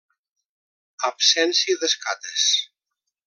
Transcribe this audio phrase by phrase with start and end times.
[1.09, 2.49] Absència d'escates.